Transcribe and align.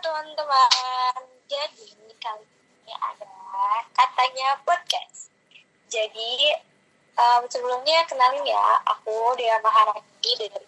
teman-teman. 0.00 1.20
Jadi 1.44 1.92
kali 2.16 2.44
ini 2.88 2.94
ada 2.96 3.28
katanya 3.92 4.56
podcast. 4.64 5.28
Jadi 5.92 6.56
um, 7.20 7.44
sebelumnya 7.52 8.00
kenalin 8.08 8.48
ya, 8.48 8.80
aku 8.88 9.36
Dea 9.36 9.60
Maharani 9.60 10.32
dari 10.40 10.64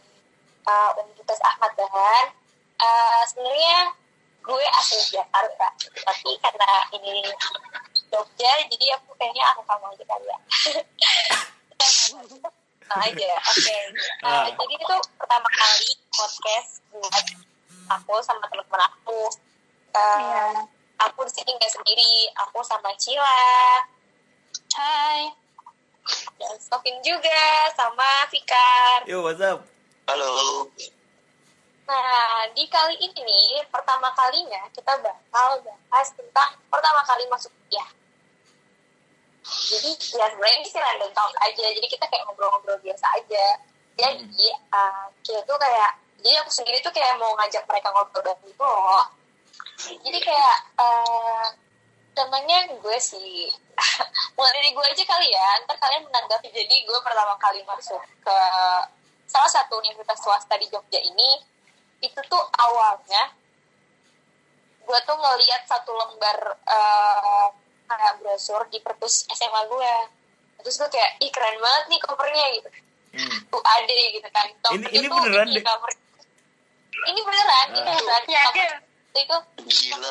uh, 0.68 0.90
Universitas 1.00 1.40
Ahmad 1.48 1.72
Dahlan. 1.80 2.26
Uh, 2.76 3.22
Sebenarnya 3.24 3.96
gue 4.42 4.64
asli 4.76 5.16
Jakarta, 5.16 5.68
tapi 5.80 6.30
karena 6.42 6.70
ini 6.98 7.22
Jogja, 8.12 8.52
jadi 8.68 9.00
aku 9.00 9.16
kayaknya 9.16 9.44
aku 9.56 9.64
kamu 9.64 9.96
aja 9.96 10.04
kali 10.04 10.26
ya. 10.28 10.38
Aja, 12.92 13.32
oke. 13.40 13.78
Uh, 14.20 14.52
Jadi 14.52 14.74
itu 14.76 14.96
pertama 15.16 15.48
kali 15.48 15.90
podcast 16.12 16.84
buat 16.92 17.24
aku 18.00 18.14
sama 18.24 18.44
teman-teman 18.48 18.88
aku. 18.88 19.20
Uh, 19.92 20.18
Iya. 20.20 20.44
Aku 21.10 21.26
di 21.26 21.32
sini 21.34 21.50
nggak 21.58 21.72
sendiri, 21.72 22.30
aku 22.38 22.62
sama 22.62 22.94
Cila 22.94 23.42
Hai. 24.72 25.34
dan 26.38 26.54
Sofin 26.62 26.96
juga 27.02 27.70
sama 27.74 28.26
Fikar. 28.30 29.02
Yo, 29.06 29.22
what's 29.22 29.42
up? 29.42 29.66
Halo. 30.06 30.66
Nah, 31.86 32.46
di 32.54 32.64
kali 32.70 32.94
ini 33.02 33.18
nih, 33.18 33.66
pertama 33.70 34.14
kalinya 34.14 34.62
kita 34.70 34.94
bakal 35.02 35.62
bahas 35.62 36.08
tentang 36.14 36.54
pertama 36.70 37.02
kali 37.06 37.26
masuk 37.30 37.50
kuliah. 37.66 37.90
Jadi, 39.42 39.90
ya 40.14 40.26
sebenarnya 40.30 40.56
ini 40.62 40.68
sih 40.70 40.78
random 40.78 41.10
talk 41.14 41.34
aja. 41.42 41.66
Jadi 41.66 41.86
kita 41.90 42.06
kayak 42.06 42.22
ngobrol-ngobrol 42.30 42.78
biasa 42.82 43.06
aja. 43.18 43.46
Jadi, 43.98 44.46
uh, 44.70 45.06
kita 45.26 45.42
tuh 45.44 45.58
kayak, 45.58 45.98
jadi 46.22 46.36
aku 46.40 46.50
sendiri 46.50 46.78
tuh 46.80 46.90
kayak 46.90 47.18
mau 47.18 47.34
ngajak 47.34 47.66
mereka 47.66 47.90
ngobrol 47.90 48.22
dan 48.22 48.38
gitu 48.42 48.62
loh. 48.62 49.04
Jadi 49.82 50.18
kayak, 50.18 50.56
uh, 50.78 51.46
namanya 52.14 52.70
gue 52.70 52.96
sih, 52.98 53.50
mulai 54.36 54.52
dari 54.54 54.70
gue 54.70 54.84
aja 54.86 55.04
kali 55.04 55.28
ya. 55.28 55.48
Ntar 55.66 55.76
kalian 55.76 56.06
menanggapi. 56.06 56.48
Jadi 56.48 56.76
gue 56.82 56.98
pertama 57.02 57.34
kali 57.36 57.66
masuk 57.66 57.98
ke 58.22 58.36
salah 59.26 59.50
satu 59.50 59.82
universitas 59.82 60.22
swasta 60.22 60.54
di 60.54 60.70
Jogja 60.70 60.98
ini, 60.98 61.42
itu 61.98 62.20
tuh 62.26 62.42
awalnya 62.54 63.34
gue 64.82 64.98
tuh 65.02 65.14
ngeliat 65.14 65.62
satu 65.64 65.94
lembar 65.94 66.38
eh, 66.58 67.46
kayak 67.86 68.18
brosur 68.18 68.66
di 68.66 68.82
perpus 68.82 69.30
SMA 69.30 69.62
gue 69.68 69.92
terus 70.58 70.74
gue 70.76 70.90
kayak 70.90 71.18
ih 71.18 71.30
keren 71.30 71.54
banget 71.58 71.84
nih 71.88 72.00
covernya 72.02 72.46
gitu 72.56 72.70
Hmm. 73.12 73.28
tuh 73.52 73.60
ada 73.60 73.92
gitu 74.08 74.24
kan 74.32 74.48
ini 74.72 75.04
tuh 75.04 75.12
beneran 75.12 75.44
ini 75.44 75.60
deh. 75.60 75.64
cover- 75.68 76.00
ini 76.92 77.20
beneran 77.20 77.66
ini 77.70 77.80
Ah. 77.80 77.96
beneran 77.96 78.22
Yakin? 78.26 78.70
Cover 78.72 78.72
itu 79.12 79.36
Gila. 79.92 80.10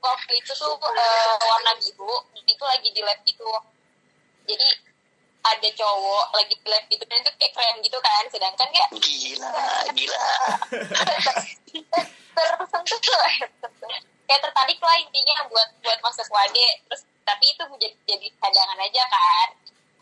waktu 0.00 0.32
itu 0.36 0.52
tuh 0.52 0.72
eh, 0.76 1.34
warna 1.40 1.72
biru 1.76 2.12
itu 2.36 2.64
lagi 2.64 2.88
di 2.92 3.00
lab 3.00 3.16
gitu 3.24 3.48
jadi 4.44 4.68
ada 5.44 5.68
cowok 5.72 6.26
lagi 6.32 6.54
di 6.54 6.68
lab 6.68 6.84
gitu 6.86 7.04
dan 7.04 7.20
itu 7.20 7.32
kayak 7.34 7.52
keren 7.52 7.76
gitu 7.80 7.98
kan 8.00 8.24
sedangkan 8.28 8.68
kayak 8.68 8.88
Gila, 8.92 9.56
gila. 9.92 10.26
tersentuh 12.34 13.00
tuh 13.08 13.24
kayak 14.24 14.40
tertarik 14.40 14.78
lah 14.78 14.96
intinya 14.98 15.44
buat 15.48 15.68
buat 15.80 15.98
masuk 16.00 16.28
wade 16.28 16.68
terus 16.84 17.02
tapi 17.24 17.44
itu 17.48 17.64
jadi 17.80 17.96
jadi 18.04 18.26
cadangan 18.36 18.78
aja 18.80 19.02
kan 19.08 19.48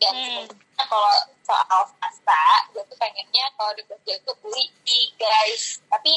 dan 0.03 0.13
Hmm. 0.13 0.43
sebenarnya 0.45 0.85
kalau 0.85 1.13
soal 1.43 1.81
swasta 1.87 2.43
gue 2.71 2.83
tuh 2.83 2.97
pengennya 2.97 3.45
kalau 3.55 3.71
di 3.73 3.83
Jogja 3.85 4.13
itu 4.15 4.31
UI 4.43 4.99
guys. 5.15 5.79
Tapi 5.87 6.13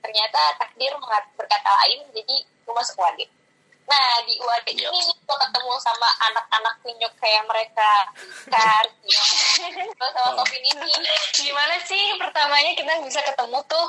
ternyata 0.00 0.40
takdir 0.58 0.92
berkata 1.34 1.70
lain 1.82 2.04
jadi 2.12 2.36
gue 2.44 2.74
masuk 2.74 2.98
wade 2.98 3.26
nah 3.82 4.14
di 4.24 4.38
UAD 4.38 4.68
Yap. 4.72 4.88
ini 4.88 5.00
gue 5.10 5.36
ketemu 5.36 5.72
sama 5.76 6.08
anak-anak 6.22 6.74
kunyuk 6.80 7.12
kayak 7.18 7.44
mereka. 7.44 7.92
Kan? 8.48 8.84
Ya 9.62 9.68
terus 9.68 10.12
sama 10.16 10.32
Oh. 10.32 10.40
Sofin 10.40 10.64
ini. 10.64 10.92
Gimana 11.36 11.76
sih? 11.82 12.16
Pertamanya 12.16 12.72
kita 12.72 12.92
bisa 13.04 13.20
ketemu 13.20 13.58
tuh? 13.66 13.88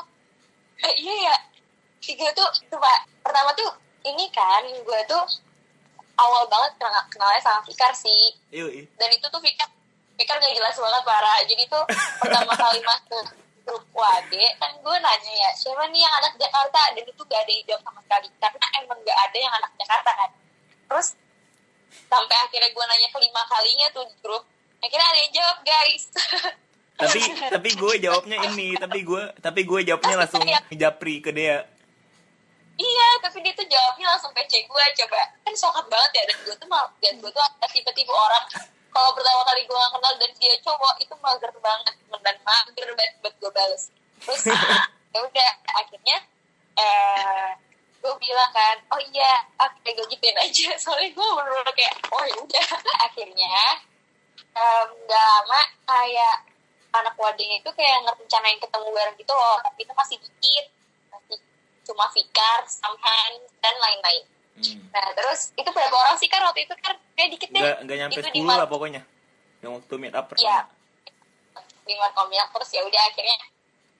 Eh, 0.81 0.94
iya 0.97 1.16
ya 1.29 1.35
tiga 2.03 2.28
tuh 2.35 2.50
pak 2.69 3.00
pertama 3.23 3.56
tuh 3.56 3.72
ini 4.03 4.28
kan 4.29 4.59
gue 4.68 5.00
tuh 5.07 5.23
awal 6.23 6.44
banget 6.47 6.72
kenal 6.79 7.03
kenalnya 7.11 7.41
sama 7.44 7.59
Fikar 7.67 7.91
sih. 7.91 8.35
Yoi. 8.56 8.88
dan 8.95 9.09
itu 9.11 9.25
tuh 9.28 9.41
Fikar 9.44 9.69
Fikar 10.16 10.38
gak 10.39 10.53
jelas 10.56 10.75
banget 10.78 11.03
parah 11.03 11.39
jadi 11.44 11.63
tuh 11.67 11.84
pertama 12.22 12.53
kali 12.56 12.79
masuk 12.85 13.44
grup 13.63 13.84
WAD 13.95 14.33
kan 14.59 14.72
gue 14.75 14.95
nanya 15.00 15.33
ya 15.33 15.50
siapa 15.56 15.88
nih 15.89 16.03
yang 16.03 16.13
anak 16.19 16.33
Jakarta? 16.35 16.79
Dan 16.94 17.03
itu 17.07 17.22
gak 17.23 17.41
ada 17.47 17.51
yang 17.51 17.66
jawab 17.67 17.81
sama 17.88 18.00
sekali. 18.03 18.28
Karena 18.38 18.67
emang 18.83 19.00
gak 19.07 19.19
ada 19.23 19.38
yang 19.39 19.53
anak 19.56 19.72
Jakarta 19.79 20.12
kan. 20.12 20.29
Terus 20.91 21.07
sampai 22.12 22.38
akhirnya 22.44 22.69
gue 22.75 22.85
nanya 22.85 23.09
kelima 23.16 23.41
kalinya 23.47 23.88
tuh 23.95 24.03
di 24.07 24.16
grup 24.19 24.44
akhirnya 24.83 25.07
ada 25.07 25.19
yang 25.23 25.33
jawab 25.33 25.57
guys. 25.63 26.03
Tapi 26.94 27.19
tapi 27.56 27.69
gue 27.73 27.94
jawabnya 28.03 28.38
ini, 28.51 28.67
tapi 28.75 29.00
gue 29.07 29.23
tapi 29.39 29.62
gue 29.63 29.79
jawabnya 29.88 30.16
langsung 30.19 30.44
japri 30.75 31.23
ke 31.23 31.31
dia. 31.31 31.63
Iya, 32.73 33.07
tapi 33.22 33.38
dia 33.45 33.53
tuh 33.53 33.67
jawabnya 33.69 34.17
langsung 34.17 34.34
PC 34.34 34.66
gue 34.66 34.84
coba. 35.06 35.22
Kan 35.45 35.53
sokat 35.53 35.85
banget 35.85 36.11
ya, 36.17 36.23
dan 36.29 36.38
gue 36.41 36.56
tuh 36.57 36.67
mal, 36.69 36.85
dan 36.97 37.13
gue 37.22 37.29
tuh 37.29 37.44
tipe-tipe 37.69 38.09
orang 38.09 38.45
kalau 38.94 39.09
pertama 39.17 39.41
kali 39.50 39.66
gue 39.66 39.73
gak 39.73 39.91
kenal 39.97 40.13
dan 40.22 40.31
dia 40.38 40.53
cowok 40.61 40.94
itu 41.01 41.13
mager 41.17 41.50
banget 41.57 41.94
dan 42.22 42.35
mager 42.45 42.89
banget 42.94 43.13
buat 43.25 43.35
gue 43.41 43.51
bales. 43.51 43.83
Terus 44.22 44.41
ya 45.13 45.19
udah 45.19 45.51
akhirnya 45.81 46.17
eh 46.78 47.50
gue 48.03 48.13
bilang 48.19 48.51
kan, 48.53 48.78
oh 48.94 49.01
iya, 49.01 49.41
oke 49.57 49.89
gue 49.89 50.06
gituin 50.13 50.38
aja. 50.38 50.69
Soalnya 50.83 51.09
gue 51.09 51.25
bener-bener 51.25 51.73
kayak, 51.73 51.95
oh 52.13 52.23
ya 52.23 52.35
udah. 52.38 52.66
Akhirnya 53.09 53.53
em, 54.53 54.88
nggak 55.09 55.25
lama 55.25 55.62
kayak 55.89 56.35
anak 56.94 57.16
wading 57.17 57.50
itu 57.57 57.69
kayak 57.73 58.06
ngerencanain 58.06 58.62
ketemu 58.62 58.88
bareng 58.94 59.17
gitu 59.17 59.33
loh, 59.33 59.57
tapi 59.66 59.81
itu 59.81 59.94
masih 59.97 60.17
dikit, 60.22 60.66
masih 61.09 61.38
cuma 61.83 62.05
Fikar, 62.09 62.63
Samhan, 62.66 63.31
dan 63.59 63.75
lain-lain. 63.75 64.23
Hmm. 64.53 64.79
Nah 64.94 65.07
terus 65.17 65.49
itu 65.53 65.66
berapa 65.66 65.91
orang 65.91 66.16
sih 66.16 66.29
kan 66.29 66.39
waktu 66.45 66.63
itu 66.63 66.73
kan 66.77 66.94
kayak 67.17 67.29
dikit 67.33 67.49
deh. 67.49 67.61
Enggak 67.81 67.97
nyampe 67.99 68.19
Itu 68.21 68.29
di 68.29 68.41
10 68.41 68.47
Mar- 68.47 68.59
lah 68.61 68.67
pokoknya. 68.69 69.01
Yang 69.59 69.71
waktu 69.81 69.94
meet 69.97 70.13
up 70.13 70.25
Iya. 70.35 70.63
pertama. 70.63 70.63
Di 71.83 71.94
Markomia 71.97 72.44
terus 72.47 72.69
ya 72.71 72.81
udah 72.81 73.01
akhirnya. 73.09 73.38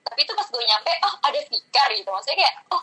Tapi 0.04 0.20
itu 0.20 0.34
pas 0.36 0.48
gue 0.48 0.64
nyampe, 0.64 0.92
oh 1.04 1.14
ada 1.20 1.40
Fikar 1.42 1.88
gitu. 1.92 2.10
Maksudnya 2.12 2.38
kayak, 2.38 2.56
oh 2.70 2.82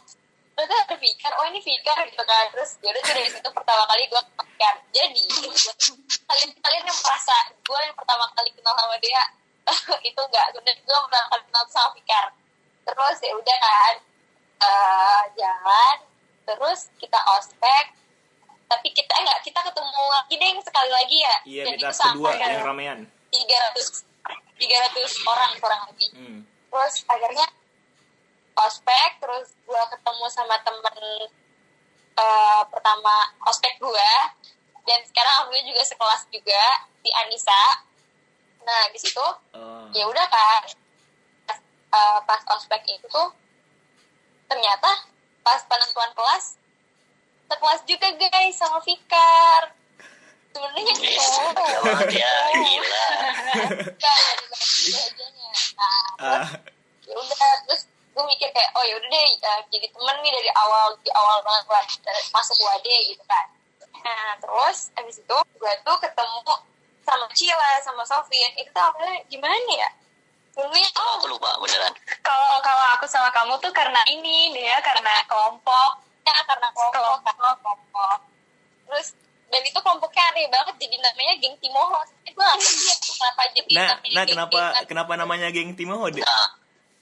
ternyata 0.50 0.74
ada 0.84 0.96
Fikar, 0.96 1.32
oh 1.36 1.44
ini 1.46 1.60
Fikar 1.60 1.98
gitu 2.04 2.22
kan. 2.24 2.44
Terus 2.52 2.70
ya 2.80 2.88
udah 2.90 3.02
tuh 3.02 3.14
dari 3.14 3.30
situ 3.30 3.48
pertama 3.48 3.82
kali 3.86 4.02
gue 4.08 4.22
kenal. 4.36 4.74
Jadi 4.90 5.24
kalian 6.26 6.50
kalian 6.58 6.82
yang 6.84 6.98
merasa 7.00 7.36
gue 7.54 7.78
yang 7.80 7.96
pertama 7.96 8.24
kali 8.34 8.50
kenal 8.50 8.74
sama 8.74 8.96
dia 8.98 9.22
itu 10.08 10.20
enggak, 10.20 10.46
sebenarnya 10.50 10.82
gue 10.82 10.98
pertama 11.06 11.26
kali 11.30 11.42
kenal 11.46 11.64
sama 11.70 11.88
Fikar. 11.94 12.24
Terus 12.82 13.18
ya 13.22 13.32
udah 13.36 13.56
kan 13.62 13.94
eh, 14.60 15.22
jalan, 15.34 15.97
terus 16.44 16.93
kita 16.97 17.16
ospek, 17.34 17.84
tapi 18.66 18.88
kita 18.91 19.12
enggak 19.15 19.41
kita 19.41 19.60
ketemu 19.62 20.03
lagi 20.09 20.34
deh 20.34 20.53
sekali 20.60 20.91
lagi 20.91 21.16
ya. 21.19 21.37
Iya, 21.44 21.62
Dan 21.65 21.75
kita 21.76 22.04
kedua 22.12 22.31
yang 22.34 22.62
ramean. 22.62 22.98
300 23.31 24.04
300 24.54 25.00
orang 25.25 25.50
kurang 25.56 25.82
lebih 25.88 26.10
Hmm. 26.12 26.41
terus 26.69 26.94
akhirnya 27.04 27.47
ospek 28.56 29.10
terus 29.19 29.56
gue 29.62 29.82
ketemu 29.88 30.25
sama 30.28 30.60
temen 30.60 30.97
eh, 32.12 32.62
pertama 32.69 33.15
ospek 33.42 33.78
gue 33.78 34.10
dan 34.82 35.00
sekarang 35.03 35.32
alhamdulillah 35.41 35.66
juga 35.66 35.82
sekelas 35.82 36.22
juga 36.28 36.62
di 37.00 37.10
Anissa 37.16 37.62
nah 38.60 38.84
di 38.92 38.98
situ 38.98 39.25
Oh. 39.56 39.89
ya 39.91 40.04
udah 40.04 40.27
kan 40.28 40.63
pas, 41.47 41.59
eh, 41.91 42.18
pas 42.21 42.42
ospek 42.53 42.83
itu 42.86 43.06
tuh 43.09 43.33
ternyata 44.50 44.91
pas 45.47 45.62
penentuan 45.70 46.10
kelas 46.18 46.58
sekelas 47.50 47.80
juga 47.86 48.06
guys 48.14 48.54
sama 48.58 48.78
Fikar. 48.82 49.74
Sebenarnya 50.50 50.82
banget 51.54 52.10
ya, 52.22 52.34
gila. 52.58 53.06
Nah, 53.47 53.56
Ah, 56.20 56.47
ya 57.06 57.14
udah 57.16 57.50
terus 57.66 57.86
gue 57.88 58.24
mikir 58.26 58.50
kayak 58.52 58.70
oh 58.76 58.84
ya 58.84 58.94
udah 58.98 59.08
deh 59.08 59.26
eh, 59.41 59.60
jadi 59.72 59.86
temen 59.88 60.16
nih 60.20 60.30
dari 60.34 60.50
awal 60.53 60.92
di 61.00 61.10
awal 61.14 61.41
banget 61.41 61.62
gue 61.64 61.80
masuk 62.34 62.58
wade 62.66 62.96
gitu 63.08 63.22
kan. 63.24 63.46
Nah 64.04 64.36
terus 64.42 64.91
abis 64.98 65.22
itu 65.22 65.36
gue 65.56 65.72
tuh 65.86 65.96
ketemu 66.03 66.54
sama 67.06 67.26
Cila 67.32 67.70
sama 67.80 68.03
Sofin. 68.04 68.50
Itu 68.60 68.68
tuh 68.74 68.82
awalnya 68.82 69.22
gimana 69.30 69.70
ya 69.74 69.88
dulunya 70.52 70.88
Oh, 70.92 71.10
aku 71.16 71.26
lupa 71.28 71.50
beneran. 71.58 71.92
Kalau 72.20 72.58
kalau 72.60 72.84
aku 72.94 73.06
sama 73.06 73.30
kamu 73.30 73.54
tuh 73.58 73.70
karena 73.70 74.02
ini 74.06 74.50
dia 74.52 74.76
karena 74.80 75.22
kelompok. 75.24 76.02
ya 76.20 76.36
karena 76.44 76.68
kelompok 76.70 76.94
Kelompok. 76.94 77.34
kelompok 77.34 78.18
terus 78.84 79.08
dan 79.48 79.62
itu 79.62 79.74
kelompoknya 79.76 80.22
aneh 80.30 80.47
banget 80.47 80.74
jadi 80.78 80.97
namanya 80.97 81.34
geng 81.38 81.56
Timoho 81.58 81.98
ya 82.22 82.30
kenapa 83.08 83.42
jadi 83.50 83.70
nah, 83.72 83.88
namanya 83.88 84.10
nah 84.10 84.22
geng 84.22 84.30
kenapa 84.30 84.58
Timoho. 84.60 84.86
kenapa 84.86 85.12
namanya 85.16 85.48
geng 85.50 85.70
Timoho 85.74 86.06
deh? 86.08 86.22
Nah, 86.22 86.48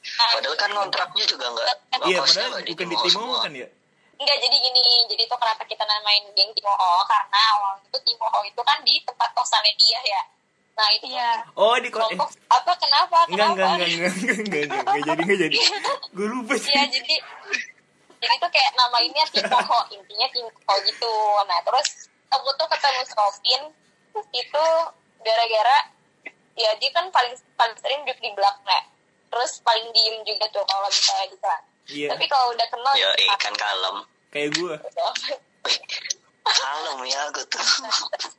Nah, 0.08 0.30
padahal 0.32 0.56
kan 0.56 0.70
kontraknya 0.72 1.24
juga 1.26 1.44
enggak 1.50 1.66
Iya, 2.06 2.18
padahal 2.22 2.50
bukan 2.64 2.86
di 2.86 2.96
Timoho 2.96 3.04
Timoho 3.04 3.36
kan 3.42 3.52
ya? 3.52 3.68
enggak 4.16 4.36
jadi 4.40 4.56
gini 4.58 4.80
jadi 5.06 5.22
itu 5.24 5.36
kenapa 5.36 5.62
kita 5.62 5.84
namain 5.84 6.24
geng 6.32 6.50
Timoho 6.52 6.90
karena 7.04 7.38
awalnya 7.52 7.84
itu 7.84 7.98
Timoho 8.00 8.40
itu 8.42 8.60
kan 8.62 8.78
di 8.80 8.94
tempat 9.02 9.28
kosannya 9.34 9.72
dia 9.76 10.00
ya 10.06 10.22
nah 10.78 10.88
itu 10.94 11.06
Iya. 11.10 11.30
Oh 11.58 11.74
di 11.82 11.90
kok 11.90 11.98
eh, 11.98 12.14
kelompok 12.14 12.28
apa 12.46 12.72
kenapa 12.78 13.18
enggak 13.26 13.50
kenapa 13.50 13.66
enggak 13.74 13.88
enggak 13.90 14.12
enggak 14.14 14.38
enggak 14.38 14.38
enggak 14.46 14.62
enggak 14.78 15.02
jadi 15.02 15.22
enggak 15.26 15.38
jadi. 15.42 15.56
Gue 16.16 16.26
lupa 16.30 16.54
sih. 16.54 16.70
Iya 16.70 16.84
jadi 16.86 17.14
jadi 18.18 18.34
tuh 18.38 18.50
kayak 18.50 18.70
namainnya 18.78 19.24
Timoho 19.30 19.78
intinya 19.94 20.26
Timoho 20.30 20.74
gitu 20.86 21.12
nah 21.46 21.58
terus 21.66 22.10
aku 22.30 22.48
tuh 22.54 22.66
ketemu 22.70 23.02
Sofin 23.10 23.62
itu 24.34 24.64
gara-gara 25.22 25.78
ya 26.58 26.70
dia 26.82 26.90
kan 26.90 27.06
paling 27.14 27.34
paling 27.54 27.74
sering 27.78 28.02
duduk 28.02 28.18
di 28.18 28.30
belakang 28.34 28.66
ya. 28.66 28.82
terus 29.30 29.62
paling 29.62 29.86
diem 29.94 30.18
juga 30.26 30.50
tuh 30.50 30.66
kalau 30.66 30.90
misalnya 30.90 31.26
gitu 31.30 31.46
kan 31.46 31.62
Iya. 31.88 32.08
tapi 32.12 32.28
kalau 32.28 32.52
udah 32.52 32.66
kenal 32.68 32.92
gitu, 32.92 33.32
ikan 33.32 33.54
kalem. 33.56 33.96
Kayak 34.28 34.50
gue. 34.60 34.74
Kalem 36.48 37.00
ya 37.04 37.20
aku 37.28 37.42
tuh. 37.52 37.66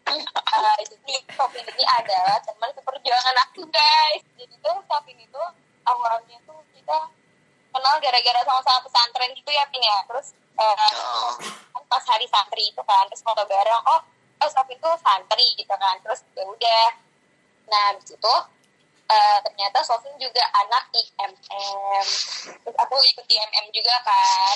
Uh, 0.10 0.78
jadi 0.82 1.16
Sofin 1.38 1.66
ini 1.66 1.86
adalah 1.86 2.38
teman 2.42 2.70
seperjuangan 2.74 3.36
aku 3.50 3.62
guys. 3.70 4.22
Jadi 4.36 4.56
tuh 4.60 4.78
Sofin 4.90 5.18
itu 5.18 5.44
awalnya 5.86 6.38
tuh 6.50 6.60
kita 6.74 7.00
kenal 7.70 7.96
gara-gara 8.02 8.42
sama-sama 8.42 8.80
pesantren 8.86 9.32
gitu 9.38 9.52
ya 9.54 9.64
Pin 9.70 9.84
ya. 9.84 9.98
Terus 10.10 10.28
uh, 10.58 11.34
Oh, 11.78 11.84
pas 11.86 12.04
hari 12.10 12.26
santri 12.26 12.66
itu 12.66 12.82
kan 12.82 13.06
terus 13.10 13.22
foto 13.22 13.46
bareng 13.46 13.84
oh 13.86 14.02
oh 14.42 14.50
Sofin 14.50 14.78
tuh 14.82 14.96
santri 15.00 15.46
gitu 15.56 15.74
kan. 15.78 16.02
Terus 16.02 16.26
ya 16.34 16.44
udah. 16.44 16.88
Nah 17.70 17.94
di 17.98 18.04
situ 18.10 18.34
eh, 19.10 19.38
ternyata 19.42 19.82
Sofin 19.82 20.14
juga 20.22 20.44
anak 20.54 20.94
IMM 20.94 22.06
terus 22.62 22.78
aku 22.78 22.96
ikut 23.02 23.26
IMM 23.26 23.66
juga 23.74 23.96
kan 24.06 24.56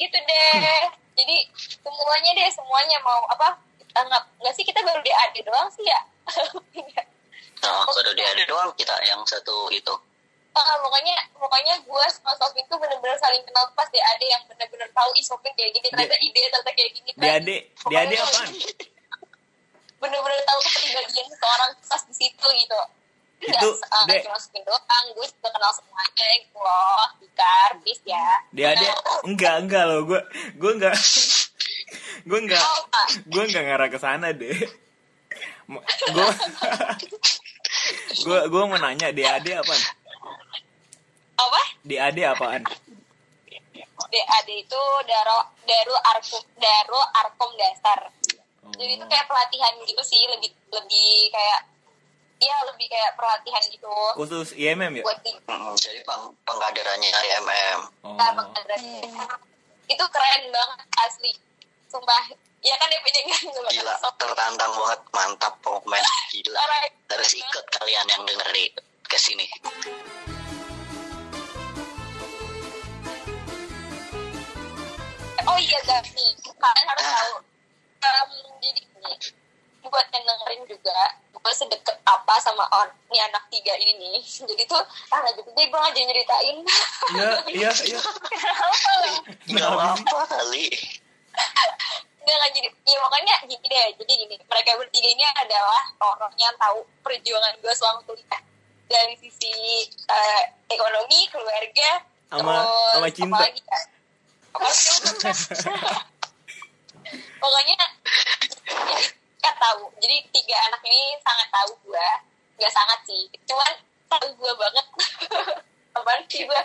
gitu 0.00 0.16
deh 0.16 0.82
jadi 1.12 1.36
semuanya 1.84 2.30
deh 2.40 2.48
semuanya 2.48 2.96
mau 3.04 3.20
apa 3.28 3.60
kita 3.84 4.00
nggak 4.08 4.54
sih 4.56 4.64
kita 4.64 4.80
baru 4.80 5.00
DAD 5.04 5.36
doang 5.44 5.68
sih 5.68 5.84
ya 5.84 6.00
nah, 7.60 7.84
baru 7.84 8.10
dia 8.16 8.28
ada 8.32 8.44
doang 8.48 8.70
kita 8.78 8.94
yang 9.04 9.20
satu 9.26 9.68
itu. 9.74 9.94
Ah, 10.50 10.78
pokoknya 10.82 11.14
pokoknya 11.38 11.78
gue 11.78 12.04
sama 12.10 12.34
Sofin 12.34 12.66
tuh 12.66 12.78
bener-bener 12.78 13.14
saling 13.22 13.38
kenal 13.46 13.70
pas 13.74 13.86
DAD 13.86 14.22
yang 14.22 14.42
bener-bener 14.50 14.88
tahu 14.90 15.10
ih 15.14 15.22
Sofin 15.22 15.54
kayak 15.54 15.74
gini 15.78 15.86
ternyata 15.90 16.16
ide 16.18 16.42
ternyata 16.50 16.72
kayak 16.74 16.90
gini 16.96 17.10
Di 17.14 17.28
ade, 17.30 17.56
di 17.70 17.94
ade 17.94 18.14
apaan? 18.18 18.50
bener-bener 20.00 20.40
tahu 20.48 20.58
kepribadian 20.64 21.26
seorang 21.28 21.70
pas 21.86 22.02
di 22.08 22.14
situ 22.16 22.46
gitu 22.56 22.80
Itu, 23.40 23.68
Nggak, 23.72 23.88
uh, 23.88 24.04
Dek. 24.04 24.20
cuma 24.24 24.36
Sofin 24.36 24.62
doang 24.62 25.04
gue 25.10 25.26
juga 25.26 25.48
kenal 25.48 25.72
semuanya 25.72 26.26
gitu 26.38 26.58
loh 26.58 27.04
Bikar, 27.16 27.70
bis 27.80 28.00
ya 28.04 28.28
Di 28.52 28.62
ade 28.62 28.86
enggak 29.24 29.54
enggak 29.64 29.84
loh 29.88 30.00
gue 30.04 30.20
gue 30.54 30.70
enggak 30.76 30.92
gue 32.28 32.38
enggak 32.38 32.60
Oh, 32.60 32.84
gue 33.26 33.42
enggak 33.42 33.64
ngarah 33.64 33.88
ke 33.88 33.96
sana 33.96 34.28
deh. 34.30 34.52
Gue 36.10 36.28
gue 38.20 38.38
gue 38.44 38.62
mau 38.62 38.76
nanya 38.76 39.08
di 39.08 39.22
ade 39.22 39.54
apaan? 39.54 39.82
apa? 41.34 41.60
Di 41.80 41.96
ade 41.96 42.22
apaan? 42.22 42.62
DAD 44.00 44.48
itu 44.50 44.80
Darul 45.06 45.40
Darul 45.62 45.98
Arkom 46.02 46.42
Darul 46.56 47.04
Arkom 47.14 47.50
dasar 47.54 48.00
Oh. 48.60 48.68
jadi 48.76 48.92
itu 48.92 49.06
kayak 49.08 49.24
pelatihan 49.24 49.72
gitu 49.80 50.02
sih 50.04 50.20
lebih 50.28 50.52
lebih 50.68 51.32
kayak 51.32 51.64
Iya 52.40 52.56
lebih 52.72 52.86
kayak 52.88 53.12
pelatihan 53.20 53.62
gitu 53.68 53.92
Khusus 54.16 54.56
IMM 54.56 54.92
ya? 54.96 55.04
buat 55.04 55.20
di 55.20 55.32
Hmm, 55.44 55.76
jadi 55.76 56.00
peng 56.08 56.32
pengkaderannya 56.48 57.10
IMM. 57.12 57.80
Oh. 58.00 58.16
Nah, 58.16 58.32
pengadaan. 58.32 58.80
itu 59.90 60.04
keren 60.08 60.42
banget 60.48 60.80
asli 61.04 61.32
sumpah 61.90 62.32
ya 62.64 62.74
kan 62.80 62.86
dia 62.88 63.00
punya 63.02 63.20
Gila, 63.70 63.94
tertantang 64.16 64.72
banget, 64.72 65.00
mantap 65.12 65.54
pokoknya. 65.60 66.00
Gila. 66.32 66.56
Alright. 66.56 66.92
Harus 67.12 67.32
ikut 67.36 67.64
kalian 67.76 68.06
yang 68.08 68.22
denger 68.24 68.48
di 68.54 68.64
ke 69.10 69.18
sini. 69.18 69.46
oh 75.40 75.58
iya 75.58 75.78
gak 75.88 76.04
nih 76.14 76.30
kalian 76.60 76.86
harus 76.86 77.06
tahu 77.08 77.34
Em, 78.00 78.28
jadi 78.64 78.80
ini 78.80 79.12
buat 79.82 80.06
yang 80.10 80.22
dengerin 80.22 80.62
juga 80.66 80.98
gue 81.32 81.52
sedekat 81.56 81.96
apa 82.04 82.34
sama 82.36 82.62
on 82.70 82.86
ini 83.08 83.16
anak 83.18 83.42
tiga 83.48 83.72
ini 83.74 83.96
nih 83.96 84.20
jadi 84.48 84.62
tuh 84.66 84.82
ah 85.08 85.18
lanjut 85.20 85.42
deh 85.46 85.64
gue 85.64 85.78
ngajak 85.78 86.02
nyeritain 86.04 86.56
Iya, 87.10 87.28
iya, 87.56 87.70
iya. 87.88 87.98
Gak 89.50 89.66
apa 89.72 90.20
kali. 90.28 90.68
Nggak, 92.20 92.36
nggak 92.36 92.50
jadi 92.52 92.68
ya 92.84 92.96
makanya 93.00 93.34
gini 93.42 93.64
deh 93.64 93.86
jadi 93.96 94.12
gini 94.20 94.34
mereka 94.44 94.76
bertiga 94.76 95.08
ini 95.08 95.24
adalah 95.34 95.82
orang 95.98 96.30
yang 96.36 96.52
tahu 96.54 96.84
perjuangan 97.00 97.56
gue 97.58 97.72
selama 97.72 98.00
kuliah 98.04 98.40
dari 98.86 99.16
sisi 99.16 99.50
eh, 99.88 100.42
ekonomi 100.68 101.24
keluarga 101.32 102.04
Sama- 102.28 102.68
sama 102.92 103.08
cinta. 103.10 103.32
apa 103.32 103.42
lagi 103.42 103.62
ya? 103.64 103.78
Cinta? 104.60 105.30
pokoknya 107.40 107.76
jadi 108.68 108.94
kan 109.40 109.54
tahu 109.56 109.88
jadi 110.00 110.16
tiga 110.32 110.56
anak 110.68 110.80
ini 110.84 111.16
sangat 111.20 111.48
tahu 111.48 111.70
gue 111.84 112.08
nggak 112.60 112.72
sangat 112.72 112.98
sih 113.08 113.24
cuman 113.48 113.72
tahu 114.08 114.26
gue 114.36 114.52
banget 114.56 114.86
apaan 115.96 116.20
sih 116.28 116.44
gue 116.44 116.60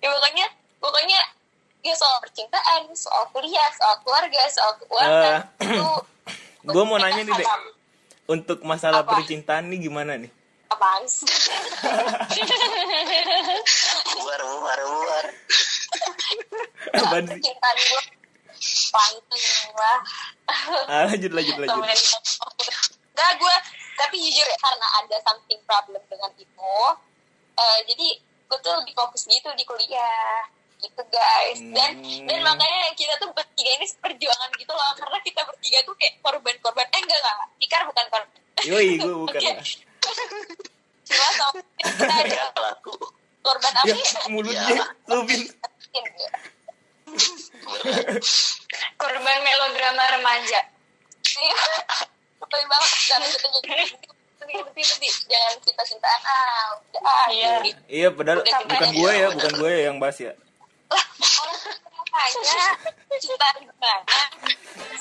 ya 0.00 0.08
pokoknya 0.10 0.46
pokoknya 0.78 1.18
ya 1.82 1.94
soal 1.94 2.18
percintaan 2.18 2.90
soal 2.94 3.26
kuliah 3.30 3.70
soal 3.74 3.94
keluarga 4.02 4.42
soal 4.50 4.72
keuangan 4.82 5.42
Eh, 5.62 5.66
itu 5.70 5.88
Gua 6.66 6.82
mau 6.82 6.98
nanya 6.98 7.22
nih, 7.22 7.30
Dek. 7.30 7.46
Apa? 7.46 7.62
Untuk 8.26 8.58
masalah 8.66 9.06
Apa? 9.06 9.22
percintaan 9.22 9.70
nih 9.70 9.86
gimana 9.86 10.18
nih? 10.18 10.26
apaan 10.66 11.06
sih 11.06 11.30
Buar, 14.18 14.40
buar, 14.42 14.80
buar. 14.82 15.26
Percintaan 16.90 17.76
gue 17.78 18.02
langsung 18.90 19.72
lah 19.78 19.98
Ah, 20.88 21.04
lanjut, 21.06 21.30
lanjut, 21.30 21.56
lanjut. 21.58 21.82
Enggak 23.10 23.30
gue 23.36 23.56
tapi 23.96 24.16
jujur 24.20 24.44
ya, 24.44 24.58
karena 24.60 24.86
ada 25.00 25.16
something 25.22 25.60
problem 25.64 26.02
dengan 26.06 26.30
itu 26.36 26.74
eh, 27.56 27.78
jadi 27.88 28.06
gue 28.46 28.58
tuh 28.60 28.74
lebih 28.78 28.92
fokus 28.92 29.24
gitu 29.24 29.48
di 29.52 29.64
kuliah 29.64 30.44
gitu 30.76 31.00
guys 31.08 31.58
dan 31.72 31.96
Hmm. 31.96 32.28
dan 32.28 32.38
makanya 32.44 32.92
kita 32.92 33.16
tuh 33.16 33.32
bertiga 33.32 33.70
ini 33.74 33.88
perjuangan 33.96 34.50
gitu 34.54 34.68
loh 34.68 34.92
karena 34.92 35.18
kita 35.24 35.40
bertiga 35.42 35.78
tuh 35.82 35.96
kayak 35.96 36.20
korban-korban 36.20 36.86
eh 36.86 37.00
enggak 37.00 37.16
enggak 37.16 37.36
Tikar 37.58 37.82
bukan 37.88 38.06
korban 38.06 38.38
Yoi, 38.62 38.88
gue 38.96 39.14
bukan 39.24 39.40
lah. 39.40 39.64
cuma 41.02 41.28
sama 41.32 41.60
kita 41.80 42.04
ada 42.20 42.36
Ya, 42.36 42.46
korban 43.40 43.72
apa 43.72 43.86
Ya, 43.88 43.96
ya? 43.96 44.22
mulutnya, 44.28 44.84
Lupin. 45.08 45.40
Korban 48.96 49.38
melodrama 49.44 50.04
remaja. 50.16 50.60
Betul 52.36 52.62
banget 52.68 52.90
jangan 53.08 53.28
kita 53.28 53.48
jadi 53.56 53.84
jangan 55.32 55.54
kita 55.64 55.82
cintaan 55.84 56.20
ah 56.24 56.64
udah 56.78 57.02
ah 57.02 57.26
Iya. 57.32 57.52
Jadi, 57.60 57.70
Iya, 57.88 58.08
padahal 58.14 58.40
Udah, 58.44 58.60
bukan 58.64 58.88
gue 58.94 59.12
ya, 59.12 59.28
bukan 59.32 59.52
gue 59.58 59.70
ya 59.72 59.80
yang 59.90 59.96
bahas 59.98 60.18
ya. 60.20 60.32
lah 60.86 61.02
orang 61.42 61.58
makanya 61.98 62.78
cinta 63.18 63.46
gimana 63.58 63.92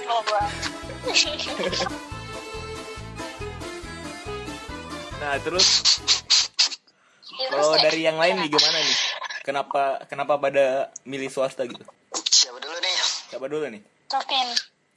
coba 0.02 0.42
Nah, 5.16 5.40
terus 5.42 5.68
Ya, 7.36 7.52
kalau 7.52 7.76
dari 7.76 8.00
yang 8.00 8.16
lain 8.16 8.40
nih 8.40 8.48
gimana 8.48 8.80
nih? 8.80 8.98
Kenapa 9.44 10.00
kenapa 10.08 10.40
pada 10.40 10.88
milih 11.04 11.28
swasta 11.28 11.68
gitu? 11.68 11.84
Siapa 13.30 13.46
dulu 13.50 13.66
nih? 13.70 13.82
Sofin. 14.06 14.48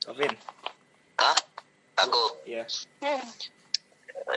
Kevin. 0.05 0.33
Hah? 1.21 1.37
Aku. 2.07 2.23
Iya. 2.45 2.65
Hmm. 3.05 3.25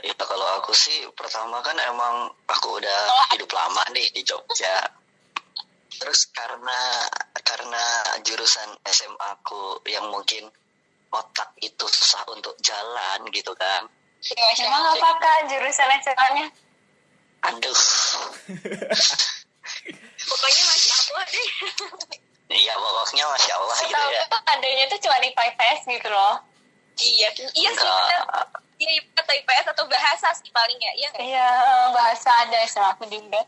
Ya 0.02 0.14
kalau 0.16 0.48
aku 0.60 0.72
sih 0.72 1.04
pertama 1.12 1.60
kan 1.60 1.76
emang 1.76 2.32
aku 2.48 2.80
udah 2.80 3.00
hidup 3.36 3.52
lama 3.52 3.84
nih 3.92 4.08
di 4.16 4.24
Jogja. 4.24 4.88
Terus 6.00 6.32
karena 6.32 7.08
karena 7.44 7.84
jurusan 8.24 8.72
SMA 8.88 9.28
aku 9.38 9.84
yang 9.86 10.08
mungkin 10.08 10.48
otak 11.12 11.52
itu 11.60 11.84
susah 11.84 12.24
untuk 12.32 12.56
jalan 12.64 13.28
gitu 13.30 13.52
kan. 13.52 13.84
Emang 14.58 14.84
apakah 14.96 15.36
jurusan 15.50 15.88
SMA-nya? 16.00 16.46
Aduh. 17.52 17.80
pokoknya 20.22 20.62
masih 20.70 20.90
apa 20.94 21.22
deh 21.26 21.48
Iya 22.52 22.72
pokoknya 22.76 23.24
masya 23.26 23.54
Allah 23.56 23.76
gitu 23.80 23.88
Setahu 23.88 24.10
ya. 24.12 24.22
tuh 24.28 24.40
adanya 24.44 24.84
tuh 24.92 24.98
cuma 25.00 25.16
IPA 25.18 25.42
IPS 25.56 25.80
gitu 25.88 26.08
loh. 26.12 26.34
iya 27.00 27.28
iya 27.56 27.70
sih 27.72 27.88
Enggak. 27.88 27.88
benar 27.88 28.20
iya 28.76 28.90
iya, 28.92 29.02
atau 29.16 29.32
IPS 29.32 29.66
atau 29.72 29.84
bahasa 29.88 30.26
sih 30.36 30.52
paling 30.52 30.76
ya 30.76 30.92
iya 30.92 31.08
nggak? 31.14 31.22
Iya, 31.24 31.48
bahasa 31.96 32.30
ada 32.44 32.58
sama 32.68 32.92
aku 32.92 33.08
juga. 33.08 33.40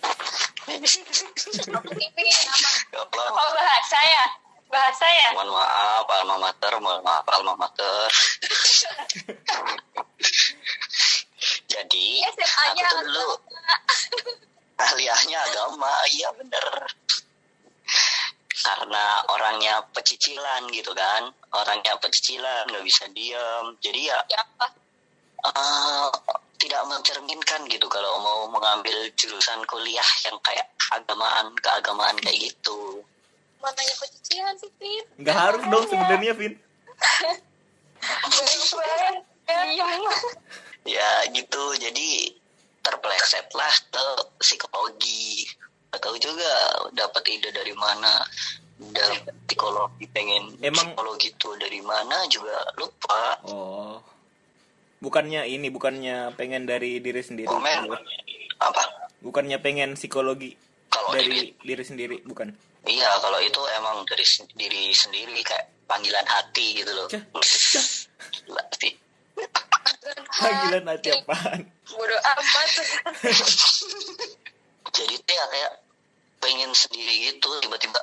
Aku 0.00 1.90
ini 1.96 2.30
apa? 2.30 2.70
Ya 2.92 3.00
Allah. 3.00 3.26
Oh 3.32 3.50
bahasa 3.56 3.98
ya? 4.00 4.24
Bahasa 4.70 5.06
ya? 5.08 5.28
Mohon 5.34 5.50
maaf, 5.56 6.06
alma 6.06 6.36
mater, 6.38 6.72
mohon 6.78 7.00
maaf, 7.02 7.26
alma 7.26 7.52
mater. 7.58 8.08
Jadi, 11.66 12.06
SMA-nya 12.22 12.84
aku 12.86 12.92
tuh 12.92 13.02
dulu 13.08 13.34
kuliahnya 14.80 15.38
agama, 15.50 15.92
iya 16.12 16.28
bener. 16.36 16.66
Karena 18.60 19.24
orangnya 19.32 19.80
pecicilan 19.96 20.68
gitu 20.68 20.92
kan, 20.92 21.32
orangnya 21.56 21.96
pecicilan, 21.96 22.68
nggak 22.68 22.84
bisa 22.84 23.08
diam. 23.16 23.76
Jadi 23.80 24.12
ya 24.12 24.18
siapa? 24.28 24.66
eh, 25.40 26.08
tidak 26.60 26.82
mencerminkan 26.84 27.64
gitu 27.72 27.88
kalau 27.88 28.20
mau 28.20 28.40
mengambil 28.52 29.08
jurusan 29.16 29.64
kuliah 29.64 30.10
yang 30.28 30.36
kayak 30.44 30.68
agamaan, 30.92 31.56
keagamaan 31.64 32.16
kayak 32.20 32.52
gitu. 32.52 33.00
Mananya 33.64 33.94
pecicilan 33.96 34.54
sih, 34.60 34.68
Pin? 34.76 35.04
Nggak 35.20 35.36
harus 35.36 35.62
dong 35.68 35.84
sebenarnya 35.88 36.32
Vin. 36.36 36.54
Iya. 39.50 39.88
ya 40.86 41.10
gitu 41.34 41.62
jadi 41.76 42.32
terpleset 42.80 43.50
lah 43.52 43.74
ke 43.92 44.06
psikologi 44.40 45.44
Gak 45.90 46.00
tahu 46.00 46.16
juga 46.16 46.50
dapat 46.92 47.22
ide 47.28 47.50
dari 47.50 47.74
mana 47.74 48.22
dan 48.90 49.10
psikologi 49.44 50.06
pengen 50.08 50.54
Emang- 50.60 50.94
psikologi 50.94 51.28
itu 51.28 51.50
dari 51.56 51.80
mana 51.80 52.24
juga 52.26 52.56
lupa 52.74 53.36
Oh. 53.44 53.98
Bukannya 55.00 55.48
ini, 55.48 55.66
bukannya 55.66 56.36
pengen 56.36 56.64
dari 56.64 57.00
diri 57.00 57.20
sendiri. 57.20 57.48
komen 57.48 57.88
apa 58.58 58.84
Bukannya 59.18 59.56
pengen 59.58 59.96
psikologi 59.96 60.52
kalau 60.86 61.12
dari 61.12 61.52
diri 61.56 61.80
sendiri, 61.82 62.20
bukan? 62.22 62.52
iya 62.82 63.08
kalau 63.18 63.36
itu 63.38 63.60
emang 63.74 64.04
dari 64.04 64.24
diri 64.54 64.88
sendiri 64.90 65.36
kayak 65.40 65.68
panggilan 65.84 66.24
hati 66.24 66.80
gitu 66.80 66.90
loh 66.90 67.06
Cah, 67.06 67.20
Gila 68.40 68.64
sih 68.74 68.92
Panggilan 70.32 70.84
hati 70.86 71.08
apaan? 71.10 71.60
Bodoh 71.86 72.16
amat. 72.16 72.70
jadi 74.90 75.14
ya 75.16 75.44
kayak 75.50 75.72
pengen 76.40 76.72
sendiri 76.72 77.32
gitu 77.32 77.48
tiba-tiba 77.60 78.00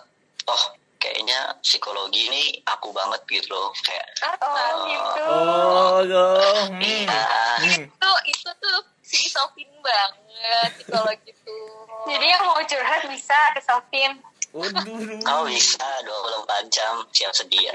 oh 0.48 0.64
kayaknya 0.98 1.56
psikologi 1.62 2.28
ini 2.28 2.44
aku 2.66 2.90
banget 2.90 3.22
gitu 3.30 3.54
loh 3.54 3.70
kayak 3.86 4.08
Oh 4.42 4.76
gitu. 4.90 5.24
Oh, 5.30 6.02
oh. 6.04 6.66
Hmm. 6.68 6.82
iya 6.82 7.24
Hmm. 7.58 7.84
itu 7.90 8.12
itu 8.30 8.50
tuh 8.62 8.80
si 9.02 9.30
Sofin 9.30 9.70
banget 9.82 10.70
psikologi 10.78 11.32
tuh. 11.42 11.88
Jadi 12.06 12.26
yang 12.28 12.44
mau 12.46 12.62
curhat 12.62 13.02
bisa 13.10 13.38
ke 13.58 13.62
Sofin. 13.66 14.12
Waduh. 14.54 15.22
Kau 15.26 15.44
bisa 15.50 15.86
24 16.06 16.74
jam 16.74 17.02
siap 17.14 17.34
sedia. 17.34 17.74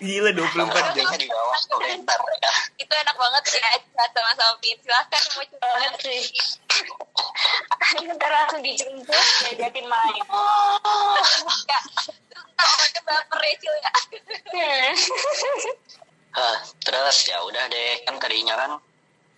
Gila 0.00 0.30
24 0.32 0.96
jam. 0.96 1.06
Di 1.16 1.28
bawah 1.28 1.60
komentar 1.70 2.18
ya. 2.40 2.52
itu 2.80 2.92
enak 2.92 3.16
banget 3.16 3.44
ya 3.60 3.70
sama 4.12 4.32
Sofin. 4.36 4.76
Silahkan 4.80 5.20
yang 5.20 5.34
mau 5.36 5.44
curhat. 5.52 5.92
Sih. 6.00 6.24
Ntar 8.14 8.30
langsung 8.32 8.62
dijemput, 8.64 9.24
diajakin 9.46 9.86
main. 9.86 10.22
Orangnya 10.30 11.80
baper 13.06 13.42
Cil 13.60 13.74
ya. 13.74 13.92
Hah, 16.34 16.56
terus 16.82 17.16
ya 17.30 17.38
udah 17.46 17.64
deh 17.70 18.02
kan 18.08 18.18
tadinya 18.18 18.54
kan 18.58 18.72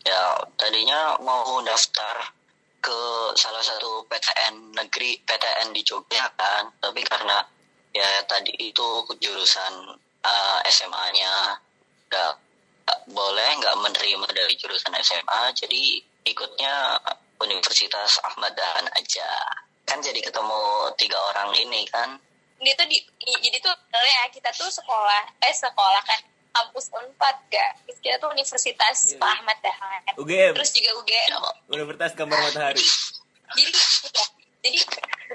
ya 0.06 0.20
tadinya 0.56 1.18
mau 1.20 1.60
daftar 1.60 2.32
ke 2.78 3.00
salah 3.34 3.60
satu 3.60 4.06
PTN 4.06 4.72
negeri 4.72 5.18
PTN 5.26 5.74
di 5.74 5.82
Jogja 5.82 6.30
kan 6.38 6.70
tapi 6.78 7.02
karena 7.02 7.42
ya 7.90 8.22
tadi 8.30 8.54
itu 8.62 8.86
jurusan 9.18 9.74
eh, 10.22 10.58
SMA-nya 10.70 11.58
nggak 12.06 12.32
nggak 12.86 13.00
boleh 13.10 13.50
nggak 13.58 13.76
menerima 13.82 14.26
dari 14.30 14.54
jurusan 14.54 14.94
SMA 15.02 15.42
jadi 15.58 15.82
ikutnya 16.22 17.02
Universitas 17.40 18.18
Ahmad 18.24 18.52
Dahlan 18.56 18.88
aja 18.96 19.28
kan 19.86 20.02
jadi 20.02 20.18
ketemu 20.18 20.60
tiga 20.98 21.18
orang 21.34 21.54
ini 21.56 21.86
kan 21.88 22.18
Dia 22.56 22.72
tuh 22.72 22.88
di, 22.88 22.96
jadi 23.20 23.60
tuh 23.60 23.68
sebenarnya 23.68 24.32
kita 24.32 24.48
tuh 24.56 24.72
sekolah, 24.72 25.28
eh 25.44 25.52
sekolah 25.52 26.00
kan 26.00 26.20
kampus 26.56 26.88
Unpad 26.88 27.36
gak? 27.52 27.70
Terus 27.84 27.98
kita 28.00 28.16
tuh 28.16 28.32
Universitas 28.32 29.12
Iya. 29.12 29.20
Pak 29.20 29.30
Ahmad 29.36 29.58
Dahlan. 29.60 30.02
UGM, 30.16 30.52
Terus 30.56 30.72
juga 30.72 30.90
UGM. 30.96 31.30
Universitas 31.68 32.16
Gambar 32.16 32.40
Matahari. 32.40 32.80
Jadi 33.52 33.72
ya, 34.08 34.24
jadi 34.64 34.78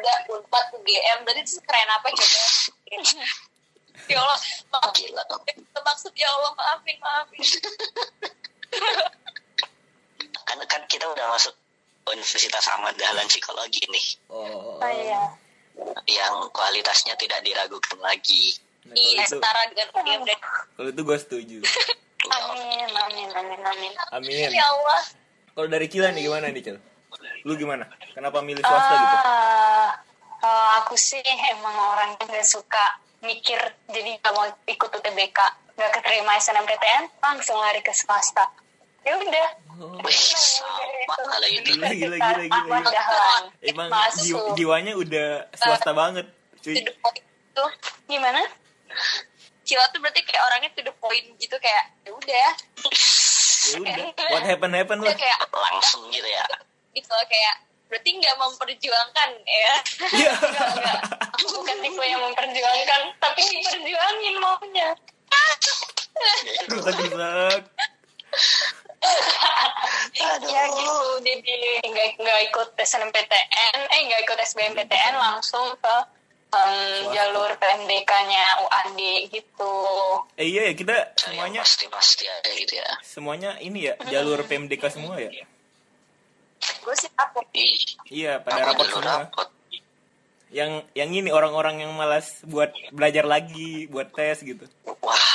udah 0.01 0.15
Unpad 0.33 0.65
UGM 0.81 1.17
berarti 1.21 1.41
itu 1.45 1.61
keren 1.61 1.89
apa 1.93 2.07
coba? 2.09 2.41
ya 4.09 4.17
Allah, 4.17 4.39
maaf, 4.73 4.91
maksud 5.77 6.13
ya 6.17 6.27
Allah 6.27 6.51
maafin 6.57 6.97
maafin. 6.97 7.41
kan 10.41 10.57
kan 10.65 10.81
kita 10.89 11.05
udah 11.05 11.25
masuk 11.31 11.53
Universitas 12.11 12.65
Ahmad 12.71 12.95
Dahlan 12.99 13.27
Psikologi 13.27 13.83
nih 13.87 14.07
Oh. 14.31 14.79
Oh 14.79 14.91
iya. 14.91 15.31
yang 16.05 16.51
kualitasnya 16.51 17.15
tidak 17.15 17.41
diragukan 17.41 17.97
lagi 18.03 18.59
Nah, 18.81 18.97
Iya, 18.97 19.23
itu, 19.29 19.37
setara 19.37 19.61
dengan 19.69 19.87
UGM 19.93 20.21
dan 20.25 20.39
kalau 20.73 20.89
itu 20.89 21.01
gue 21.05 21.17
setuju. 21.21 21.57
Amin, 22.31 22.85
amin, 22.85 23.29
amin, 23.33 23.61
amin. 23.65 23.93
Amin. 24.13 24.49
ya 24.53 24.61
Allah. 24.61 25.01
Kalau 25.57 25.67
dari 25.67 25.89
Cila 25.89 26.13
nih 26.13 26.29
gimana 26.29 26.53
nih, 26.53 26.61
Cil? 26.61 26.77
Lu 27.49 27.57
gimana? 27.57 27.89
Kenapa 28.13 28.45
milih 28.45 28.61
swasta 28.61 28.93
gitu? 28.93 29.17
Ah, 29.25 29.89
kalau 30.37 30.65
aku 30.79 30.93
sih 30.93 31.19
emang 31.49 31.73
orang 31.73 32.13
yang 32.21 32.29
gak 32.29 32.45
suka 32.45 33.01
mikir, 33.25 33.57
jadi 33.89 34.21
gak 34.21 34.33
mau 34.37 34.45
ikut 34.47 34.89
UTBK, 35.01 35.39
gak 35.75 35.91
keterima 35.97 36.37
SNMPTN, 36.37 37.09
langsung 37.25 37.57
lari 37.57 37.81
ke 37.81 37.89
swasta. 37.89 38.47
Ya 39.01 39.17
udah. 39.17 39.47
Sama 39.81 40.05
itu 41.03 41.71
gila, 41.71 41.87
gila, 41.91 42.15
Ahmad 42.47 42.81
gila. 42.81 42.91
Dahlan. 42.91 43.43
Emang 43.61 43.87
jiw- 44.17 44.53
jiwanya 44.53 44.93
udah 44.93 45.27
swasta 45.53 45.91
banget, 45.91 46.25
cuy. 46.59 46.77
tuh. 47.51 47.69
Gimana? 48.05 48.41
Cila 49.61 49.87
tuh 49.89 49.99
berarti 49.99 50.21
kayak 50.21 50.43
orangnya 50.43 50.69
to 50.71 50.81
the 50.81 50.93
point 50.93 51.23
gitu 51.37 51.55
kayak 51.57 51.95
ya 52.01 52.11
udah 52.11 52.49
Ya 53.61 53.77
udah, 53.77 53.95
what 54.33 54.43
happen 54.43 54.71
happen 54.71 54.97
lah. 54.99 55.13
kayak 55.13 55.37
langsung 55.47 56.09
gitu 56.09 56.25
ya 56.25 56.43
gitu 56.91 57.07
loh 57.07 57.23
kayak 57.23 57.55
berarti 57.87 58.09
nggak 58.13 58.35
memperjuangkan 58.35 59.29
ya 59.41 59.73
Iya. 60.11 60.33
Aku 61.31 61.45
bukan 61.55 61.77
tipe 61.79 62.03
yang 62.03 62.21
memperjuangkan, 62.21 63.01
tapi 63.17 63.41
diperjuangin 63.41 64.35
maunya. 64.37 64.89
Rusak-rusak. 66.67 67.63
aduh 70.21 70.49
Ya 70.49 70.63
gitu, 70.67 70.95
jadi 71.31 71.55
nggak 71.81 72.07
nggak 72.17 72.39
ikut 72.47 72.69
SNMPTN, 72.75 73.77
eh 73.87 73.99
nggak 74.03 74.21
ikut 74.23 74.37
SBMPTN 74.43 75.15
langsung 75.15 75.63
ke 75.77 75.95
em, 76.51 77.07
jalur 77.09 77.47
PMDK-nya 77.55 78.43
UAD 78.59 78.99
gitu. 79.29 79.73
Eh 80.35 80.47
iya 80.47 80.67
ya, 80.67 80.73
kita 80.73 81.15
semuanya 81.15 81.15
semuanya 81.15 81.61
pasti 81.63 81.85
pasti 81.87 82.23
ada 82.27 82.49
gitu 82.51 82.73
ya 82.75 82.89
semuanya 83.01 83.49
ini 83.57 83.79
ya, 83.87 83.93
jalur 84.05 84.43
PMDK 84.43 84.83
semua 84.87 85.15
ya. 85.15 85.31
gue 86.61 86.95
sih 86.95 87.09
takut 87.11 87.41
Iya, 88.05 88.37
pada 88.37 88.67
rapot 88.67 88.85
semua. 88.85 89.25
rapot 89.25 89.49
Yang 90.51 90.83
yang 90.93 91.09
ini 91.09 91.31
orang-orang 91.31 91.79
yang 91.79 91.95
malas 91.95 92.43
buat 92.43 92.69
belajar 92.91 93.23
lagi, 93.23 93.87
buat 93.87 94.11
tes 94.11 94.43
gitu. 94.43 94.67
wah 94.99 95.27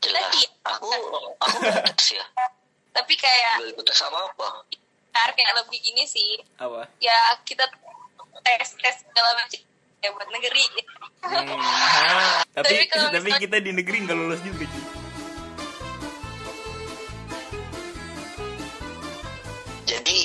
jelas 0.00 0.32
aku 0.64 0.88
aku 1.36 1.56
nggak 1.60 1.84
tes 1.92 2.16
ya 2.16 2.24
tapi 2.96 3.12
kayak 3.14 3.60
Gak 3.60 3.68
ikut 3.76 3.84
tes 3.84 4.00
apa 4.00 4.18
apa 4.24 4.48
ntar 5.16 5.32
kayak 5.32 5.52
lebih 5.56 5.80
gini 5.80 6.04
sih 6.04 6.36
Apa? 6.58 6.84
ya 6.98 7.16
kita 7.42 7.64
tes 8.38 8.68
tes 8.76 8.96
segala 9.00 9.32
macam 9.34 9.60
ya 9.96 10.08
buat 10.10 10.28
negeri 10.28 10.64
Hmm, 11.18 11.42
ha. 11.58 12.44
tapi 12.52 12.68
Tapi 12.70 12.86
kalau 12.86 13.08
tapi 13.08 13.26
misalnya- 13.26 13.42
kita 13.42 13.56
di 13.58 13.72
negeri 13.72 13.96
nggak 13.98 14.14
lulus 14.14 14.40
juga 14.42 14.62
cuy. 14.62 14.84
jadi 19.84 20.16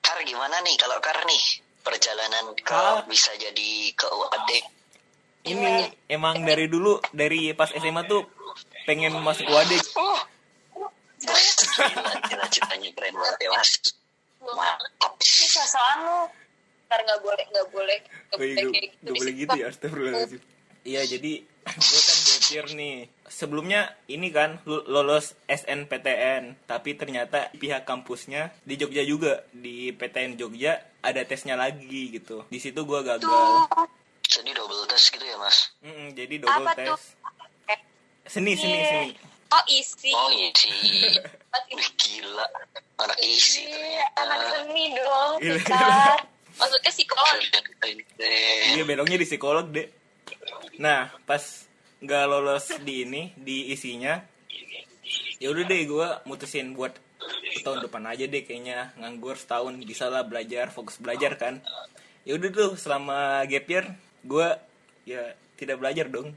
Kar 0.00 0.18
gimana 0.22 0.62
nih 0.62 0.74
kalau 0.76 0.98
Kar 0.98 1.18
nih 1.20 1.42
perjalanan 1.82 2.54
ke 2.56 2.72
Ah. 2.72 3.02
bisa 3.04 3.30
jadi 3.36 3.70
ke 3.92 4.06
UAD 4.08 4.50
Ini 5.46 5.70
emang 6.08 6.42
dari 6.42 6.66
dulu 6.66 6.98
dari 7.12 7.50
pas 7.52 7.70
SMA 7.70 8.02
tuh 8.04 8.26
pengen 8.82 9.14
masuk 9.20 9.46
UAD. 9.46 9.78
gila 12.26 12.46
ceritanya 12.48 12.88
keren 12.92 13.14
banget 13.14 13.38
ya 13.40 13.50
mas 13.52 13.70
mantap 13.78 14.05
Ini 14.46 15.46
sosokan 15.50 15.98
lu. 16.06 16.20
ntar 16.86 17.02
nggak 17.02 17.18
boleh 17.18 17.44
nggak 17.50 17.68
boleh 17.74 17.98
nggak 17.98 18.38
Wih, 18.38 18.54
boleh 18.54 18.70
kayak 18.70 18.86
gitu 18.94 19.10
boleh 19.10 19.34
gitu 19.34 19.54
ya, 19.58 19.66
astagfirullahaladzim. 19.74 20.40
Iya, 20.86 21.02
jadi 21.02 21.32
gue 21.66 22.00
kan 22.06 22.18
gap 22.22 22.42
year 22.54 22.66
nih 22.78 22.96
sebelumnya 23.26 23.80
ini 24.06 24.30
kan 24.30 24.62
lolos 24.62 25.34
SNPTN 25.50 26.62
tapi 26.62 26.94
ternyata 26.94 27.50
pihak 27.58 27.82
kampusnya 27.82 28.54
di 28.62 28.78
Jogja 28.78 29.02
juga 29.02 29.42
di 29.50 29.90
PTN 29.90 30.38
Jogja 30.38 30.78
ada 31.02 31.26
tesnya 31.26 31.58
lagi 31.58 32.14
gitu 32.14 32.46
di 32.46 32.62
situ 32.62 32.86
gue 32.86 33.00
gagal 33.02 33.66
Jadi 34.26 34.50
double 34.54 34.86
test 34.86 35.10
gitu 35.10 35.26
ya 35.26 35.34
mas? 35.42 35.74
Mm-mm, 35.82 36.14
jadi 36.14 36.34
double 36.38 36.66
Apa 36.70 36.78
tes 36.78 36.86
tuh? 36.86 37.00
seni 38.30 38.54
seni 38.54 38.78
seni 38.86 39.08
Oh 39.46 39.64
isi. 39.70 40.10
Oh 40.10 40.28
sih. 40.32 40.50
Isi. 40.52 41.14
Gila. 41.76 42.46
Anak 42.96 43.18
isi 43.20 43.64
Iya, 43.68 44.04
anak 44.16 44.38
seni 44.52 44.84
dong, 44.96 45.38
Gila. 45.40 46.16
Maksudnya 46.56 46.90
psikolog. 46.90 47.40
Iya 48.72 48.82
beloknya 48.88 49.16
di 49.20 49.26
psikolog 49.28 49.66
deh. 49.68 49.88
Nah 50.80 51.12
pas 51.28 51.68
nggak 52.00 52.24
lolos 52.28 52.66
di 52.80 53.08
ini 53.08 53.32
di 53.36 53.72
isinya, 53.72 54.20
ya 55.40 55.48
udah 55.52 55.64
deh 55.64 55.80
gue 55.88 56.08
mutusin 56.28 56.76
buat 56.76 56.96
tahun 57.64 57.84
depan 57.88 58.04
aja 58.08 58.24
deh 58.28 58.44
kayaknya 58.44 58.92
nganggur 59.00 59.36
setahun 59.36 59.80
bisa 59.84 60.08
lah 60.12 60.24
belajar 60.24 60.72
fokus 60.72 60.96
belajar 60.96 61.36
kan. 61.36 61.60
Ya 62.24 62.36
udah 62.40 62.48
tuh 62.52 62.70
selama 62.80 63.44
gap 63.44 63.66
year 63.68 63.84
gue 64.24 64.48
ya 65.04 65.36
tidak 65.60 65.76
belajar 65.80 66.08
dong. 66.08 66.32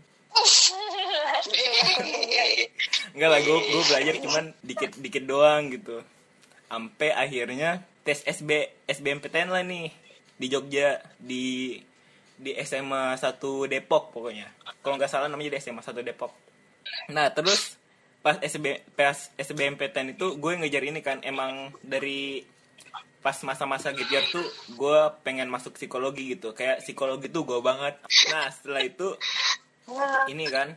Enggak 3.15 3.29
lah 3.29 3.39
gue 3.41 3.57
gue 3.69 3.83
belajar 3.89 4.15
cuman 4.21 4.45
dikit 4.63 4.91
dikit 4.99 5.23
doang 5.25 5.73
gitu. 5.73 6.01
Sampai 6.69 7.09
akhirnya 7.13 7.83
tes 8.05 8.21
SB 8.25 8.69
SBMPTN 8.85 9.49
lah 9.49 9.63
nih 9.65 9.89
di 10.39 10.47
Jogja 10.47 11.01
di 11.19 11.75
di 12.39 12.55
SMA 12.63 13.19
1 13.19 13.39
Depok 13.67 14.15
pokoknya. 14.15 14.47
Kalau 14.79 14.95
nggak 14.95 15.11
salah 15.11 15.27
namanya 15.27 15.55
di 15.55 15.59
SMA 15.59 15.83
1 15.83 16.05
Depok. 16.05 16.31
Nah, 17.11 17.27
terus 17.35 17.75
pas 18.19 18.35
SB 18.39 18.83
pas 18.95 19.15
SBMPTN 19.39 20.19
itu 20.19 20.35
gue 20.35 20.51
ngejar 20.59 20.83
ini 20.83 20.99
kan 20.99 21.23
emang 21.23 21.71
dari 21.79 22.43
pas 23.19 23.35
masa-masa 23.43 23.91
year 23.91 24.23
tuh 24.31 24.43
gue 24.75 24.99
pengen 25.23 25.51
masuk 25.51 25.75
psikologi 25.75 26.35
gitu 26.35 26.55
kayak 26.55 26.83
psikologi 26.83 27.27
tuh 27.31 27.43
gue 27.43 27.59
banget 27.59 27.99
nah 28.31 28.47
setelah 28.47 28.83
itu 28.83 29.15
ini 30.31 30.47
kan 30.47 30.75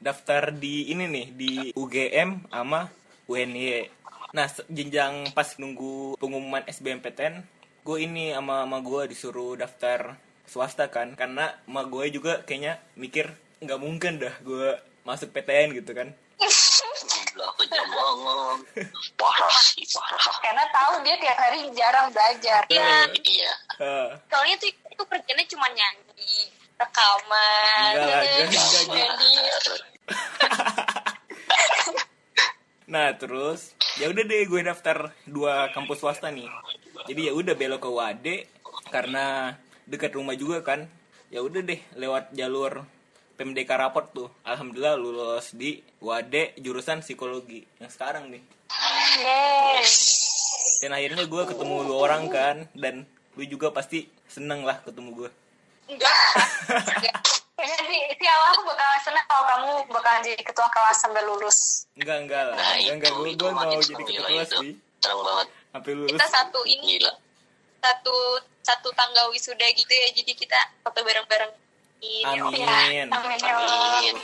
daftar 0.00 0.50
di 0.50 0.88
ini 0.90 1.04
nih 1.06 1.26
di 1.36 1.52
UGM 1.76 2.48
sama 2.48 2.88
UNY 3.28 3.86
nah 4.30 4.46
jenjang 4.70 5.30
pas 5.36 5.58
nunggu 5.60 6.16
pengumuman 6.16 6.64
SBMPTN 6.64 7.44
gue 7.84 7.98
ini 8.00 8.32
sama 8.32 8.64
sama 8.64 8.78
gue 8.80 9.02
disuruh 9.12 9.54
daftar 9.60 10.16
swasta 10.48 10.88
kan 10.88 11.14
karena 11.14 11.54
sama 11.66 11.84
gue 11.86 12.10
juga 12.10 12.42
kayaknya 12.42 12.80
mikir 12.96 13.30
nggak 13.60 13.80
mungkin 13.80 14.18
dah 14.18 14.34
gue 14.40 14.78
masuk 15.04 15.30
PTN 15.30 15.76
gitu 15.76 15.92
kan 15.92 16.10
Gila 17.40 17.46
kejam 17.56 17.86
banget. 17.88 18.58
Parah 19.16 19.56
sih, 19.62 19.84
parah. 19.92 20.36
Karena 20.42 20.64
tahu 20.72 20.92
dia 21.04 21.16
tiap 21.20 21.38
hari 21.38 21.58
jarang 21.72 22.08
belajar. 22.12 22.62
Iya. 22.68 23.06
Iya. 23.16 23.52
Soalnya 24.28 24.56
tuh 24.60 24.68
itu 24.68 25.04
kerjanya 25.06 25.44
cuma 25.48 25.66
nyanyi, 25.72 26.09
rekaman, 26.80 27.92
Enggak 27.92 28.06
lah, 28.08 28.22
enggak, 28.24 28.46
enggak, 28.48 28.82
enggak. 28.88 29.08
edit. 29.20 29.80
Nah 32.90 33.14
terus 33.14 33.78
ya 34.02 34.10
udah 34.10 34.24
deh 34.26 34.42
gue 34.50 34.60
daftar 34.66 35.14
dua 35.22 35.70
kampus 35.70 36.02
swasta 36.02 36.34
nih. 36.34 36.50
Jadi 37.06 37.30
ya 37.30 37.32
udah 37.32 37.54
belok 37.54 37.86
ke 37.86 37.90
Wade 37.90 38.36
karena 38.90 39.54
dekat 39.86 40.10
rumah 40.18 40.34
juga 40.34 40.66
kan. 40.66 40.90
Ya 41.30 41.38
udah 41.38 41.62
deh 41.62 41.78
lewat 41.94 42.34
jalur 42.34 42.82
PMDK 43.38 43.70
raport 43.78 44.10
tuh. 44.10 44.28
Alhamdulillah 44.42 44.98
lulus 44.98 45.54
di 45.54 45.78
Wade 46.02 46.58
jurusan 46.58 47.06
psikologi 47.06 47.62
yang 47.78 47.94
sekarang 47.94 48.34
nih. 48.34 48.42
Dan 50.82 50.90
akhirnya 50.90 51.30
gue 51.30 51.42
ketemu 51.46 51.74
dua 51.86 51.98
orang 52.10 52.26
kan 52.26 52.56
dan 52.74 53.06
lu 53.38 53.46
juga 53.46 53.70
pasti 53.70 54.10
seneng 54.26 54.66
lah 54.66 54.82
ketemu 54.82 55.14
gue. 55.14 55.30
Enggak. 55.90 56.16
Kayaknya 57.60 58.16
si, 58.16 58.24
awal 58.24 58.48
aku 58.56 58.62
bakal 58.72 58.88
senang 59.04 59.26
kalau 59.28 59.44
kamu 59.44 59.70
bakalan 59.92 60.20
jadi 60.24 60.40
ketua 60.40 60.68
kelas 60.72 60.96
sampai 60.96 61.22
lulus. 61.28 61.84
Enggak 61.98 62.16
enggak 62.24 62.42
lah, 62.48 62.56
Nah, 62.56 62.72
enggak 62.78 62.94
enggak 62.96 63.12
gue 63.12 63.30
gue 63.36 63.50
mau 63.52 63.64
jadi 63.68 63.92
ketua 63.92 64.22
kelas 64.24 64.48
sih. 64.54 64.70
Terang 65.02 65.20
banget. 65.20 65.48
Sampai 65.74 65.92
lulus. 65.92 66.10
Kita 66.16 66.26
satu 66.30 66.60
ini, 66.64 66.96
Gila. 66.96 67.12
satu 67.80 68.16
satu 68.60 68.88
tangga 68.96 69.28
wisuda 69.32 69.66
gitu 69.76 69.92
ya. 69.92 70.08
Jadi 70.14 70.32
kita 70.32 70.58
foto 70.80 71.00
bareng-bareng. 71.04 71.52
Ini. 72.00 72.24
Amin. 72.24 73.08
Amin 73.12 73.38
ya 73.44 73.52
Allah. 73.60 74.00
Amin. 74.00 74.16